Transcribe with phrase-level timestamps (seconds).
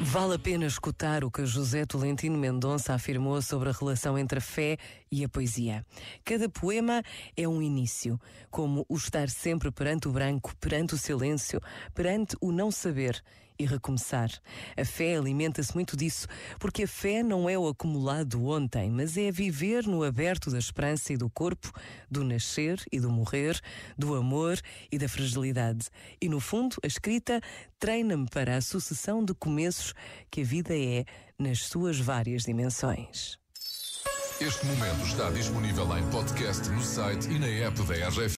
[0.00, 4.40] Vale a pena escutar o que José Tolentino Mendonça afirmou sobre a relação entre a
[4.40, 4.76] fé
[5.10, 5.84] e a poesia.
[6.24, 7.02] Cada poema
[7.36, 8.16] é um início,
[8.48, 11.60] como o estar sempre perante o branco, perante o silêncio,
[11.92, 13.20] perante o não saber
[13.58, 14.30] e recomeçar.
[14.76, 16.26] A fé alimenta-se muito disso,
[16.58, 21.12] porque a fé não é o acumulado ontem, mas é viver no aberto da esperança
[21.12, 21.70] e do corpo,
[22.10, 23.60] do nascer e do morrer,
[23.96, 24.58] do amor
[24.90, 25.88] e da fragilidade.
[26.20, 27.40] E no fundo, a escrita
[27.78, 29.94] treina-me para a sucessão de começos
[30.30, 31.04] que a vida é
[31.38, 33.38] nas suas várias dimensões.
[34.40, 38.32] Este momento está disponível em podcast no site e na app da RGF.